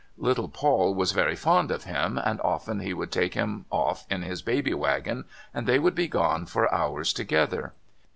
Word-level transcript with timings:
Little 0.17 0.49
Paul 0.49 0.95
was 0.95 1.11
very 1.11 1.35
fond 1.35 1.69
of 1.69 1.83
him, 1.83 2.17
and 2.17 2.41
often 2.41 2.79
he 2.79 2.91
would 2.91 3.11
take 3.11 3.35
him 3.35 3.65
off 3.69 4.07
in 4.09 4.23
his 4.23 4.41
baby 4.41 4.73
wagon, 4.73 5.25
and 5.53 5.67
they 5.67 5.77
would 5.77 5.93
be 5.93 6.07
gone 6.07 6.47
for 6.47 6.73
hours 6.73 7.13
together. 7.13 7.73